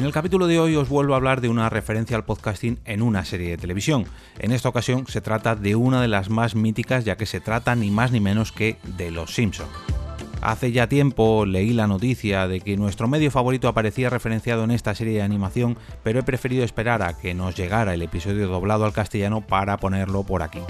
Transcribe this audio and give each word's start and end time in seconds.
En 0.00 0.06
el 0.06 0.12
capítulo 0.12 0.46
de 0.46 0.58
hoy 0.58 0.76
os 0.76 0.88
vuelvo 0.88 1.12
a 1.12 1.18
hablar 1.18 1.42
de 1.42 1.50
una 1.50 1.68
referencia 1.68 2.16
al 2.16 2.24
podcasting 2.24 2.78
en 2.86 3.02
una 3.02 3.22
serie 3.26 3.50
de 3.50 3.58
televisión. 3.58 4.06
En 4.38 4.50
esta 4.50 4.70
ocasión 4.70 5.06
se 5.06 5.20
trata 5.20 5.54
de 5.56 5.76
una 5.76 6.00
de 6.00 6.08
las 6.08 6.30
más 6.30 6.54
míticas 6.54 7.04
ya 7.04 7.18
que 7.18 7.26
se 7.26 7.38
trata 7.38 7.74
ni 7.74 7.90
más 7.90 8.10
ni 8.10 8.18
menos 8.18 8.50
que 8.50 8.78
de 8.96 9.10
Los 9.10 9.34
Simpson. 9.34 9.66
Hace 10.40 10.72
ya 10.72 10.88
tiempo 10.88 11.44
leí 11.44 11.74
la 11.74 11.86
noticia 11.86 12.48
de 12.48 12.62
que 12.62 12.78
nuestro 12.78 13.08
medio 13.08 13.30
favorito 13.30 13.68
aparecía 13.68 14.08
referenciado 14.08 14.64
en 14.64 14.70
esta 14.70 14.94
serie 14.94 15.16
de 15.16 15.22
animación, 15.22 15.76
pero 16.02 16.20
he 16.20 16.22
preferido 16.22 16.64
esperar 16.64 17.02
a 17.02 17.18
que 17.18 17.34
nos 17.34 17.54
llegara 17.54 17.92
el 17.92 18.00
episodio 18.00 18.48
doblado 18.48 18.86
al 18.86 18.94
castellano 18.94 19.42
para 19.42 19.76
ponerlo 19.76 20.22
por 20.22 20.42
aquí 20.42 20.60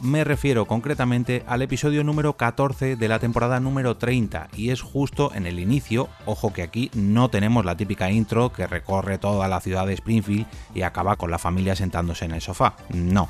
me 0.00 0.24
refiero 0.24 0.66
concretamente 0.66 1.44
al 1.46 1.62
episodio 1.62 2.04
número 2.04 2.36
14 2.36 2.96
de 2.96 3.08
la 3.08 3.18
temporada 3.18 3.60
número 3.60 3.96
30 3.96 4.48
y 4.56 4.70
es 4.70 4.82
justo 4.82 5.32
en 5.34 5.46
el 5.46 5.58
inicio, 5.58 6.08
ojo 6.26 6.52
que 6.52 6.62
aquí 6.62 6.90
no 6.94 7.30
tenemos 7.30 7.64
la 7.64 7.76
típica 7.76 8.10
intro 8.10 8.52
que 8.52 8.66
recorre 8.66 9.18
toda 9.18 9.48
la 9.48 9.60
ciudad 9.60 9.86
de 9.86 9.94
Springfield 9.94 10.46
y 10.74 10.82
acaba 10.82 11.16
con 11.16 11.30
la 11.30 11.38
familia 11.38 11.76
sentándose 11.76 12.24
en 12.24 12.32
el 12.32 12.40
sofá, 12.40 12.76
no. 12.90 13.28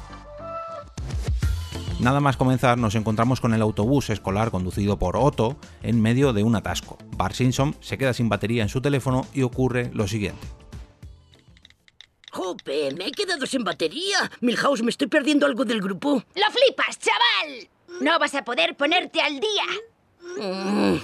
Nada 2.01 2.21
más 2.21 2.37
comenzar 2.37 2.77
nos 2.77 2.97
encontramos 2.97 3.41
con 3.41 3.55
el 3.55 3.63
autobús 3.63 4.11
escolar 4.11 4.51
conducido 4.51 4.99
por 4.99 5.17
Otto 5.17 5.57
en 5.83 6.03
medio 6.03 6.33
de 6.33 6.43
un 6.43 6.57
atasco. 6.57 6.99
Bart 7.17 7.35
Simpson 7.35 7.77
se 7.81 7.97
queda 7.99 8.13
sin 8.13 8.29
batería 8.29 8.63
en 8.63 8.69
su 8.69 8.81
teléfono 8.81 9.27
y 9.33 9.43
ocurre 9.43 9.91
lo 9.95 10.09
siguiente. 10.09 10.64
¡Jope! 12.65 12.95
Me 12.95 13.07
he 13.07 13.13
quedado 13.13 13.47
sin 13.47 13.65
batería. 13.65 14.31
Milhouse, 14.41 14.83
me 14.83 14.91
estoy 14.91 15.09
perdiendo 15.09 15.47
algo 15.47 15.65
del 15.65 15.81
grupo. 15.81 16.23
¡Lo 16.35 16.51
flipas, 16.51 16.99
chaval! 16.99 17.69
No 18.01 18.19
vas 18.19 18.35
a 18.35 18.45
poder 18.45 18.77
ponerte 18.77 19.21
al 19.21 19.39
día. 19.39 19.65
Mm. 20.39 20.99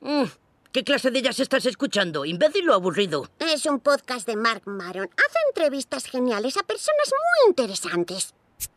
Mm. 0.00 0.30
¿Qué 0.72 0.84
clase 0.84 1.10
de 1.10 1.22
jazz 1.22 1.40
estás 1.40 1.66
escuchando? 1.66 2.24
¿Imbécil 2.24 2.68
o 2.70 2.74
aburrido? 2.74 3.28
Es 3.38 3.66
un 3.66 3.80
podcast 3.80 4.26
de 4.26 4.36
Mark 4.36 4.62
Maron. 4.66 5.08
Hace 5.16 5.38
entrevistas 5.48 6.04
geniales 6.04 6.56
a 6.56 6.62
personas 6.62 7.10
muy 7.10 7.50
interesantes. 7.50 8.34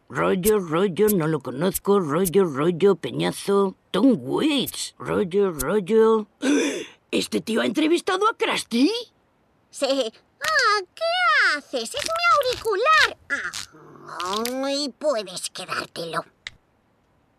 Rollo, 0.09 0.59
rollo, 0.59 1.08
no 1.09 1.28
lo 1.28 1.39
conozco. 1.42 2.00
Rollo, 2.00 2.45
rollo, 2.45 2.95
peñazo. 2.95 3.76
Tom 3.92 4.17
Waits. 4.20 4.95
Rollo, 4.98 5.52
rollo. 5.52 6.28
¿Este 7.11 7.42
tío 7.42 7.61
ha 7.61 7.66
entrevistado 7.66 8.28
a 8.28 8.36
Krusty? 8.36 8.92
Sí. 9.70 10.11
Ah, 10.44 10.81
¿qué 10.95 11.58
haces? 11.58 11.94
Es 11.95 12.05
mi 12.05 12.59
auricular. 12.67 13.17
Ay, 14.66 14.94
puedes 14.97 15.49
quedártelo. 15.49 16.25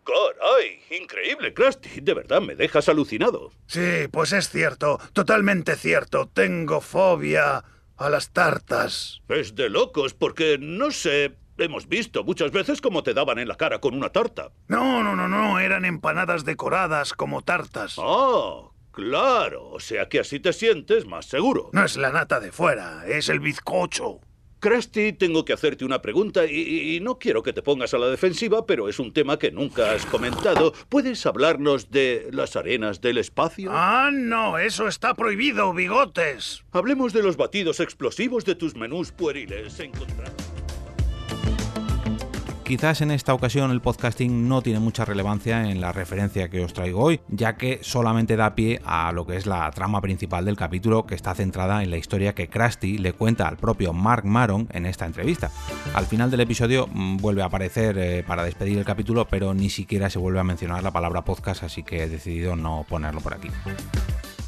¡Caray! 0.05 0.81
Increíble, 1.01 1.53
Krusty. 1.53 2.01
De 2.01 2.13
verdad 2.13 2.41
me 2.41 2.55
dejas 2.55 2.89
alucinado. 2.89 3.51
Sí, 3.65 4.07
pues 4.11 4.33
es 4.33 4.49
cierto. 4.49 4.99
Totalmente 5.13 5.75
cierto. 5.75 6.27
Tengo 6.27 6.79
fobia 6.81 7.63
a 7.97 8.09
las 8.09 8.31
tartas. 8.31 9.21
Es 9.29 9.55
de 9.55 9.69
locos, 9.69 10.13
porque 10.13 10.57
no 10.59 10.91
sé. 10.91 11.35
Hemos 11.57 11.87
visto 11.87 12.25
muchas 12.25 12.51
veces 12.51 12.81
cómo 12.81 13.01
te 13.01 13.13
daban 13.13 13.39
en 13.39 13.47
la 13.47 13.55
cara 13.55 13.79
con 13.79 13.95
una 13.95 14.09
tarta. 14.09 14.51
No, 14.67 15.01
no, 15.03 15.15
no, 15.15 15.29
no. 15.29 15.59
Eran 15.59 15.85
empanadas 15.85 16.43
decoradas 16.43 17.13
como 17.13 17.41
tartas. 17.41 17.95
Ah, 17.97 18.69
claro. 18.95 19.69
O 19.69 19.79
sea 19.79 20.09
que 20.09 20.19
así 20.19 20.39
te 20.39 20.53
sientes 20.53 21.05
más 21.05 21.25
seguro. 21.25 21.69
No 21.73 21.83
es 21.83 21.97
la 21.97 22.11
nata 22.11 22.39
de 22.39 22.51
fuera, 22.51 23.05
es 23.07 23.29
el 23.29 23.39
bizcocho. 23.39 24.21
Krusty, 24.59 25.13
tengo 25.13 25.45
que 25.45 25.53
hacerte 25.53 25.85
una 25.85 26.01
pregunta 26.01 26.45
y, 26.47 26.95
y, 26.95 26.99
no 26.99 27.19
quiero 27.19 27.43
que 27.43 27.53
te 27.53 27.61
pongas 27.61 27.93
a 27.93 27.99
la 27.99 28.07
defensiva, 28.07 28.65
pero 28.65 28.89
es 28.89 28.97
un 28.97 29.13
tema 29.13 29.37
que 29.37 29.51
nunca 29.51 29.91
has 29.91 30.07
comentado. 30.07 30.73
¿Puedes 30.89 31.23
hablarnos 31.27 31.91
de 31.91 32.29
las 32.31 32.55
arenas 32.55 32.99
del 32.99 33.19
espacio? 33.19 33.69
Ah, 33.71 34.09
no, 34.11 34.57
eso 34.57 34.87
está 34.87 35.13
prohibido, 35.13 35.71
bigotes. 35.73 36.63
Hablemos 36.71 37.13
de 37.13 37.21
los 37.21 37.37
batidos 37.37 37.79
explosivos 37.79 38.43
de 38.43 38.55
tus 38.55 38.75
menús 38.75 39.11
pueriles 39.11 39.79
encontrados. 39.79 40.44
Quizás 42.65 43.01
en 43.01 43.11
esta 43.11 43.35
ocasión 43.35 43.69
el 43.69 43.79
podcasting 43.79 44.49
no 44.49 44.63
tiene 44.63 44.79
mucha 44.79 45.05
relevancia 45.05 45.69
en 45.69 45.81
la 45.81 45.91
referencia 45.91 46.49
que 46.49 46.63
os 46.63 46.73
traigo 46.73 46.99
hoy, 46.99 47.21
ya 47.27 47.57
que 47.57 47.77
solamente 47.83 48.35
da 48.35 48.55
pie 48.55 48.81
a 48.83 49.11
lo 49.11 49.27
que 49.27 49.35
es 49.35 49.45
la 49.45 49.69
trama 49.69 50.01
principal 50.01 50.45
del 50.45 50.57
capítulo 50.57 51.05
que 51.05 51.13
está 51.13 51.35
centrada 51.35 51.83
en 51.83 51.91
la 51.91 51.97
historia 51.97 52.33
que 52.33 52.47
Krusty 52.47 52.97
le 52.97 53.13
cuenta 53.13 53.47
al 53.47 53.57
propio 53.57 53.93
Mark 53.93 54.25
Maron 54.25 54.67
en 54.71 54.87
esta 54.87 55.05
entrevista. 55.05 55.51
Al 55.93 56.07
final 56.07 56.31
del 56.31 56.39
episodio 56.39 56.89
mmm, 56.91 57.17
vuelve 57.17 57.43
a 57.43 57.45
aparecer 57.45 57.99
eh, 57.99 58.23
para 58.25 58.43
despedir 58.43 58.79
el 58.79 58.83
capítulo, 58.83 59.27
pero 59.27 59.53
ni 59.53 59.69
siquiera 59.69 60.09
se 60.09 60.17
vuelve 60.17 60.39
a 60.39 60.43
mencionar 60.43 60.81
la 60.81 60.89
palabra 60.89 61.23
podcast, 61.23 61.61
así 61.61 61.83
que 61.83 62.01
he 62.01 62.09
decidido 62.09 62.55
no 62.55 62.83
ponerlo 62.89 63.21
por 63.21 63.35
aquí. 63.35 63.49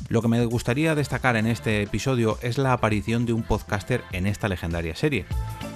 Lo 0.09 0.22
que 0.22 0.28
me 0.28 0.44
gustaría 0.45 0.95
destacar 0.95 1.35
en 1.35 1.45
este 1.45 1.84
episodio 1.84 2.39
es 2.41 2.57
la 2.57 2.73
aparición 2.73 3.25
de 3.28 3.34
un 3.34 3.44
podcaster 3.44 4.03
en 4.11 4.25
esta 4.25 4.47
legendaria 4.47 4.95
serie. 4.95 5.25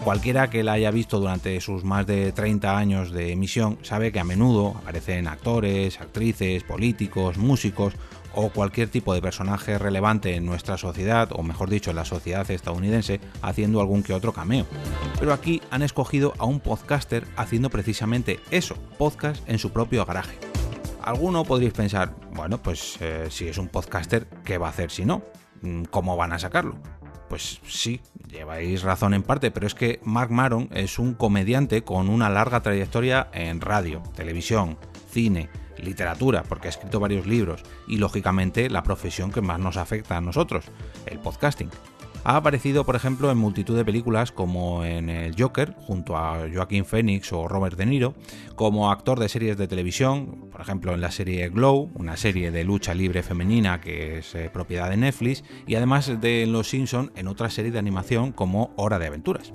Cualquiera 0.04 0.50
que 0.50 0.64
la 0.64 0.74
haya 0.74 0.90
visto 0.90 1.20
durante 1.20 1.62
sus 1.62 1.84
más 1.84 2.08
de 2.08 2.32
30 2.32 2.76
años 2.76 3.12
de 3.12 3.32
emisión 3.32 3.78
sabe 3.84 4.12
que 4.12 4.20
a 4.20 4.24
menudo 4.24 4.70
aparecen 4.70 5.28
actores, 5.28 6.02
actrices, 6.02 6.64
políticos, 6.64 7.38
músicos 7.38 7.94
o 8.34 8.50
cualquier 8.50 8.90
tipo 8.90 9.14
de 9.14 9.22
personaje 9.22 9.78
relevante 9.78 10.36
en 10.36 10.46
nuestra 10.46 10.78
sociedad, 10.80 11.30
o 11.34 11.44
mejor 11.44 11.70
dicho, 11.70 11.92
en 11.92 11.98
la 11.98 12.06
sociedad 12.06 12.50
estadounidense, 12.50 13.22
haciendo 13.44 13.80
algún 13.80 14.02
que 14.02 14.16
otro 14.16 14.34
cameo. 14.34 14.66
Pero 15.20 15.34
aquí 15.34 15.62
han 15.70 15.84
escogido 15.84 16.34
a 16.40 16.46
un 16.46 16.62
podcaster 16.62 17.28
haciendo 17.36 17.70
precisamente 17.70 18.40
eso, 18.50 18.76
podcast 18.98 19.48
en 19.48 19.60
su 19.60 19.72
propio 19.72 20.04
garaje. 20.06 20.36
Alguno 21.04 21.46
podréis 21.46 21.74
pensar, 21.74 22.16
bueno, 22.34 22.58
pues 22.58 22.98
eh, 23.02 23.28
si 23.30 23.48
es 23.48 23.60
un 23.60 23.68
podcaster, 23.68 24.28
¿qué 24.44 24.58
va 24.58 24.68
a 24.68 24.72
hacer 24.72 24.90
si 24.90 25.06
no? 25.06 25.22
¿Cómo 25.92 26.18
van 26.18 26.34
a 26.34 26.40
sacarlo? 26.40 26.76
Pues 27.30 27.62
sí, 27.68 28.02
lleváis 28.32 28.82
razón 28.82 29.14
en 29.14 29.24
parte, 29.24 29.52
pero 29.52 29.68
es 29.68 29.76
que 29.76 30.00
Mark 30.04 30.32
Maron 30.32 30.70
es 30.72 30.98
un 30.98 31.14
comediante 31.14 31.84
con 31.84 32.10
una 32.10 32.30
larga 32.30 32.62
trayectoria 32.62 33.30
en 33.34 33.62
radio, 33.62 34.02
televisión, 34.16 34.78
cine, 35.10 35.50
literatura, 35.78 36.44
porque 36.44 36.68
ha 36.68 36.70
escrito 36.70 37.00
varios 37.00 37.28
libros, 37.28 37.64
y 37.88 37.98
lógicamente 37.98 38.70
la 38.70 38.84
profesión 38.84 39.32
que 39.32 39.42
más 39.42 39.60
nos 39.60 39.78
afecta 39.78 40.18
a 40.18 40.22
nosotros, 40.22 40.66
el 41.06 41.20
podcasting. 41.20 41.70
Ha 42.24 42.36
aparecido, 42.36 42.86
por 42.86 42.96
ejemplo, 42.96 43.32
en 43.32 43.38
multitud 43.40 43.76
de 43.76 43.84
películas 43.84 44.32
como 44.32 44.86
en 44.86 45.10
El 45.10 45.34
Joker, 45.38 45.74
junto 45.80 46.16
a 46.16 46.48
Joaquín 46.54 46.86
Phoenix 46.86 47.34
o 47.34 47.48
Robert 47.48 47.76
De 47.76 47.88
Niro, 47.88 48.14
como 48.56 48.92
actor 48.92 49.20
de 49.20 49.28
series 49.28 49.58
de 49.58 49.68
televisión, 49.68 50.50
por 50.52 50.62
ejemplo 50.62 50.94
en 50.94 51.02
la 51.02 51.10
serie 51.10 51.50
Glow, 51.50 51.90
una 51.96 52.18
serie 52.18 52.52
de 52.52 52.64
lucha 52.64 52.94
libre 52.94 53.24
femenina 53.24 53.82
que 53.82 54.20
es 54.20 54.36
eh, 54.36 54.52
propiedad 54.54 54.92
de 54.92 54.98
Netflix, 54.98 55.44
y 55.66 55.74
además 55.74 56.22
de 56.22 56.46
Los 56.46 56.70
Simpson 56.70 57.12
en 57.16 57.28
otra 57.28 57.50
serie 57.50 57.72
de 57.72 57.80
animación 57.80 58.34
como 58.34 58.72
Hora 58.76 59.00
de 59.00 59.08
Aventuras. 59.08 59.52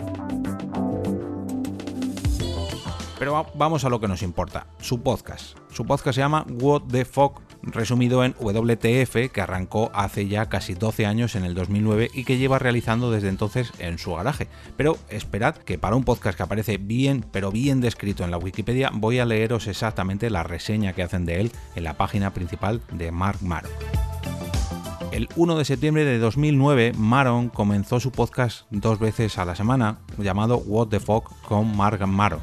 Pero 3.20 3.46
vamos 3.54 3.84
a 3.84 3.88
lo 3.88 4.00
que 4.00 4.08
nos 4.08 4.22
importa, 4.22 4.66
su 4.80 5.02
podcast. 5.02 5.56
Su 5.70 5.86
podcast 5.86 6.16
se 6.16 6.20
llama 6.20 6.44
What 6.60 6.82
the 6.90 7.04
Fuck 7.04 7.45
resumido 7.66 8.24
en 8.24 8.34
WTF, 8.38 9.30
que 9.32 9.40
arrancó 9.40 9.90
hace 9.94 10.28
ya 10.28 10.46
casi 10.46 10.74
12 10.74 11.06
años 11.06 11.34
en 11.34 11.44
el 11.44 11.54
2009 11.54 12.10
y 12.14 12.24
que 12.24 12.38
lleva 12.38 12.58
realizando 12.58 13.10
desde 13.10 13.28
entonces 13.28 13.72
en 13.78 13.98
su 13.98 14.14
garaje. 14.14 14.48
Pero 14.76 14.98
esperad 15.08 15.56
que 15.56 15.78
para 15.78 15.96
un 15.96 16.04
podcast 16.04 16.36
que 16.36 16.42
aparece 16.42 16.78
bien, 16.78 17.24
pero 17.32 17.50
bien 17.50 17.80
descrito 17.80 18.24
en 18.24 18.30
la 18.30 18.38
Wikipedia, 18.38 18.90
voy 18.92 19.18
a 19.18 19.24
leeros 19.24 19.66
exactamente 19.66 20.30
la 20.30 20.42
reseña 20.42 20.92
que 20.92 21.02
hacen 21.02 21.26
de 21.26 21.40
él 21.40 21.52
en 21.74 21.84
la 21.84 21.94
página 21.94 22.32
principal 22.32 22.80
de 22.92 23.12
Mark 23.12 23.38
Maron. 23.42 23.70
El 25.12 25.28
1 25.36 25.56
de 25.56 25.64
septiembre 25.64 26.04
de 26.04 26.18
2009, 26.18 26.92
Maron 26.96 27.48
comenzó 27.48 28.00
su 28.00 28.12
podcast 28.12 28.66
dos 28.70 28.98
veces 28.98 29.38
a 29.38 29.44
la 29.44 29.54
semana, 29.54 30.00
llamado 30.18 30.58
What 30.58 30.88
the 30.88 31.00
Fuck 31.00 31.32
con 31.42 31.74
Mark 31.76 32.06
Maron. 32.06 32.40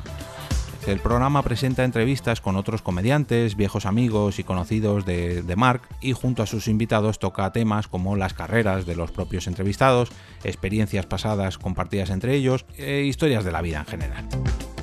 El 0.85 0.99
programa 0.99 1.43
presenta 1.43 1.85
entrevistas 1.85 2.41
con 2.41 2.57
otros 2.57 2.81
comediantes, 2.81 3.55
viejos 3.55 3.85
amigos 3.85 4.37
y 4.39 4.43
conocidos 4.43 5.05
de, 5.05 5.41
de, 5.41 5.55
Mark 5.55 5.83
y 6.01 6.11
junto 6.11 6.43
a 6.43 6.45
sus 6.45 6.67
invitados 6.67 7.19
toca 7.19 7.53
temas 7.53 7.87
como 7.87 8.17
las 8.17 8.33
carreras 8.33 8.85
de 8.85 8.97
los 8.97 9.09
propios 9.09 9.47
entrevistados, 9.47 10.09
experiencias 10.43 11.05
pasadas 11.05 11.57
compartidas 11.57 12.09
entre 12.09 12.35
ellos 12.35 12.65
e 12.77 13.03
historias 13.03 13.45
de 13.45 13.53
la 13.53 13.61
vida 13.61 13.79
en 13.79 13.85
general. 13.85 14.27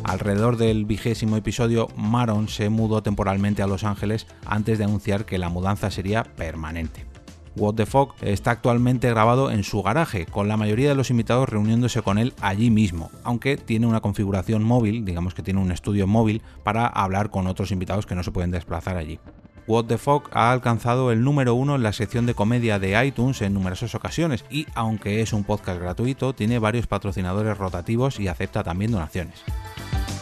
Alrededor 0.04 0.56
del 0.56 0.86
vigésimo 0.86 1.36
episodio, 1.36 1.88
Maron 1.96 2.48
se 2.48 2.70
mudó 2.70 3.02
temporalmente 3.02 3.62
a 3.62 3.66
Los 3.66 3.84
Ángeles 3.84 4.26
antes 4.46 4.78
de 4.78 4.84
anunciar 4.84 5.26
que 5.26 5.38
la 5.38 5.50
mudanza 5.50 5.90
sería 5.90 6.24
permanente. 6.24 7.09
What 7.56 7.74
the 7.74 7.86
Fog 7.86 8.14
está 8.20 8.52
actualmente 8.52 9.10
grabado 9.10 9.50
en 9.50 9.64
su 9.64 9.82
garaje, 9.82 10.26
con 10.26 10.46
la 10.46 10.56
mayoría 10.56 10.88
de 10.88 10.94
los 10.94 11.10
invitados 11.10 11.48
reuniéndose 11.48 12.00
con 12.00 12.18
él 12.18 12.32
allí 12.40 12.70
mismo, 12.70 13.10
aunque 13.24 13.56
tiene 13.56 13.86
una 13.86 14.00
configuración 14.00 14.62
móvil, 14.62 15.04
digamos 15.04 15.34
que 15.34 15.42
tiene 15.42 15.60
un 15.60 15.72
estudio 15.72 16.06
móvil 16.06 16.42
para 16.62 16.86
hablar 16.86 17.30
con 17.30 17.48
otros 17.48 17.72
invitados 17.72 18.06
que 18.06 18.14
no 18.14 18.22
se 18.22 18.30
pueden 18.30 18.52
desplazar 18.52 18.96
allí. 18.96 19.18
What 19.66 19.86
the 19.86 19.98
Fog 19.98 20.24
ha 20.32 20.52
alcanzado 20.52 21.12
el 21.12 21.22
número 21.22 21.54
uno 21.54 21.76
en 21.76 21.82
la 21.82 21.92
sección 21.92 22.26
de 22.26 22.34
comedia 22.34 22.78
de 22.78 23.04
iTunes 23.04 23.42
en 23.42 23.54
numerosas 23.54 23.94
ocasiones 23.94 24.44
y, 24.50 24.66
aunque 24.74 25.20
es 25.20 25.32
un 25.32 25.44
podcast 25.44 25.80
gratuito, 25.80 26.32
tiene 26.32 26.58
varios 26.58 26.86
patrocinadores 26.86 27.56
rotativos 27.58 28.18
y 28.20 28.28
acepta 28.28 28.64
también 28.64 28.92
donaciones. 28.92 29.42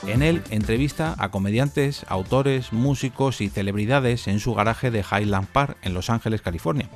En 0.06 0.22
él 0.22 0.42
entrevista 0.50 1.14
a 1.18 1.30
comediantes, 1.30 2.04
autores, 2.08 2.72
músicos 2.72 3.40
y 3.40 3.48
celebridades 3.48 4.26
en 4.28 4.40
su 4.40 4.54
garaje 4.54 4.90
de 4.90 5.00
Highland 5.00 5.48
Park 5.48 5.76
en 5.82 5.94
Los 5.94 6.08
Ángeles, 6.08 6.40
California. 6.40 6.88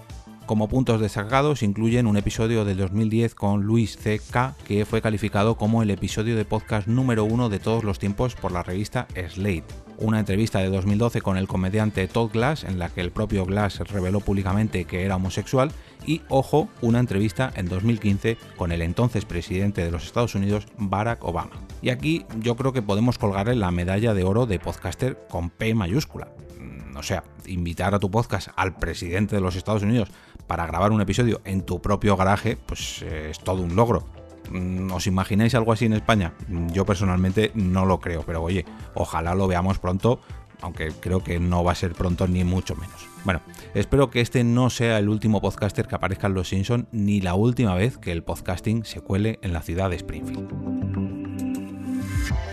Como 0.47 0.69
puntos 0.69 1.01
destacados 1.01 1.63
incluyen 1.63 2.07
un 2.07 2.17
episodio 2.17 2.65
del 2.65 2.77
2010 2.77 3.35
con 3.35 3.63
Luis 3.63 3.97
C.K., 3.97 4.55
que 4.67 4.85
fue 4.85 5.01
calificado 5.01 5.57
como 5.57 5.83
el 5.83 5.91
episodio 5.91 6.37
de 6.37 6.45
podcast 6.45 6.89
número 6.89 7.25
uno 7.25 7.49
de 7.49 7.61
todos 7.61 7.85
los 7.85 8.01
tiempos 8.01 8.35
por 8.35 8.51
la 8.51 8.65
revista 8.65 9.07
Slate. 9.15 9.65
Una 9.99 10.19
entrevista 10.19 10.59
de 10.59 10.69
2012 10.69 11.21
con 11.21 11.37
el 11.37 11.47
comediante 11.47 12.09
Todd 12.09 12.33
Glass, 12.33 12.65
en 12.65 12.81
la 12.81 12.89
que 12.89 13.01
el 13.01 13.13
propio 13.13 13.47
Glass 13.47 13.79
reveló 13.89 14.21
públicamente 14.21 14.85
que 14.85 15.05
era 15.05 15.17
homosexual, 15.17 15.71
y, 16.07 16.23
ojo, 16.29 16.69
una 16.81 16.99
entrevista 16.99 17.53
en 17.55 17.69
2015 17.69 18.37
con 18.57 18.73
el 18.73 18.83
entonces 18.83 19.25
presidente 19.25 19.85
de 19.85 19.93
los 19.93 20.05
Estados 20.05 20.35
Unidos, 20.35 20.67
Barack 20.77 21.25
Obama. 21.25 21.53
Y 21.83 21.91
aquí 21.91 22.27
yo 22.41 22.57
creo 22.57 22.73
que 22.73 22.83
podemos 22.83 23.17
colgarle 23.17 23.55
la 23.55 23.71
medalla 23.71 24.13
de 24.13 24.25
oro 24.25 24.47
de 24.47 24.59
podcaster 24.59 25.17
con 25.31 25.51
P 25.51 25.75
mayúscula. 25.75 26.29
Mm, 26.59 26.97
o 26.97 27.03
sea, 27.03 27.23
invitar 27.47 27.95
a 27.95 27.99
tu 27.99 28.11
podcast 28.11 28.49
al 28.57 28.77
presidente 28.77 29.37
de 29.37 29.43
los 29.43 29.57
Estados 29.57 29.83
Unidos 29.83 30.11
para 30.53 30.67
grabar 30.67 30.93
un 30.93 31.01
episodio 31.01 31.41
en 31.47 31.63
tu 31.63 31.81
propio 31.81 32.15
garaje, 32.15 32.59
pues 32.67 33.01
eh, 33.01 33.29
es 33.31 33.39
todo 33.39 33.63
un 33.63 33.75
logro. 33.75 34.07
Mm, 34.51 34.93
¿Os 34.93 35.07
imagináis 35.07 35.55
algo 35.55 35.73
así 35.73 35.87
en 35.87 35.95
España? 35.95 36.35
Mm, 36.47 36.73
yo 36.73 36.85
personalmente 36.85 37.53
no 37.55 37.87
lo 37.87 38.01
creo, 38.01 38.23
pero 38.27 38.43
oye, 38.43 38.67
ojalá 38.93 39.35
lo 39.35 39.49
veamos 39.49 39.79
pronto, 39.79 40.21
aunque 40.61 40.93
creo 41.01 41.25
que 41.25 41.41
no 41.41 41.65
va 41.65 41.73
a 41.73 41.75
ser 41.75 41.95
pronto 41.95 42.29
ni 42.29 42.45
mucho 42.45 42.77
menos. 42.77 43.09
Bueno, 43.25 43.41
espero 43.73 44.11
que 44.11 44.21
este 44.21 44.45
no 44.45 44.69
sea 44.69 44.99
el 44.99 45.09
último 45.09 45.41
podcaster 45.41 45.87
que 45.87 45.95
aparezca 45.95 46.27
en 46.27 46.35
Los 46.35 46.49
Simpson 46.49 46.87
ni 46.93 47.23
la 47.23 47.33
última 47.33 47.75
vez 47.75 47.97
que 47.97 48.13
el 48.13 48.23
podcasting 48.23 48.85
se 48.85 49.01
cuele 49.01 49.39
en 49.41 49.55
la 49.55 49.63
ciudad 49.63 49.89
de 49.89 49.97
Springfield. 49.97 50.72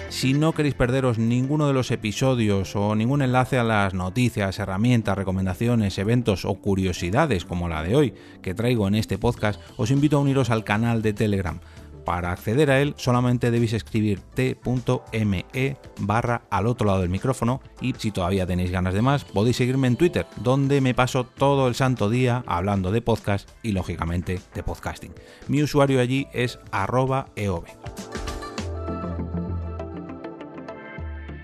Si 0.09 0.33
no 0.33 0.53
queréis 0.53 0.73
perderos 0.73 1.19
ninguno 1.19 1.67
de 1.67 1.73
los 1.73 1.91
episodios 1.91 2.75
o 2.75 2.95
ningún 2.95 3.21
enlace 3.21 3.59
a 3.59 3.63
las 3.63 3.94
noticias, 3.94 4.57
herramientas, 4.57 5.15
recomendaciones, 5.15 6.00
eventos 6.00 6.45
o 6.45 6.56
curiosidades 6.56 7.45
como 7.45 7.69
la 7.69 7.83
de 7.83 7.95
hoy 7.95 8.13
que 8.41 8.56
traigo 8.56 8.88
en 8.88 8.95
este 8.95 9.19
podcast, 9.19 9.61
os 9.77 9.91
invito 9.91 10.17
a 10.17 10.21
uniros 10.21 10.50
al 10.50 10.63
canal 10.63 11.03
de 11.03 11.13
Telegram. 11.13 11.59
Para 12.06 12.31
acceder 12.31 12.71
a 12.71 12.81
él 12.81 12.95
solamente 12.97 13.51
debéis 13.51 13.73
escribir 13.73 14.19
t.me 14.33 15.77
barra 16.00 16.41
al 16.50 16.65
otro 16.65 16.88
lado 16.88 17.01
del 17.01 17.09
micrófono 17.09 17.61
y 17.79 17.94
si 17.94 18.09
todavía 18.09 18.47
tenéis 18.47 18.71
ganas 18.71 18.95
de 18.95 19.03
más 19.03 19.25
podéis 19.25 19.57
seguirme 19.57 19.88
en 19.88 19.95
Twitter 19.95 20.25
donde 20.38 20.81
me 20.81 20.95
paso 20.95 21.23
todo 21.23 21.67
el 21.67 21.75
santo 21.75 22.09
día 22.09 22.44
hablando 22.47 22.91
de 22.91 23.03
podcast 23.03 23.47
y 23.61 23.73
lógicamente 23.73 24.39
de 24.56 24.63
podcasting. 24.63 25.13
Mi 25.47 25.61
usuario 25.61 26.01
allí 26.01 26.27
es 26.33 26.57
arroba 26.71 27.27
eov. 27.35 27.65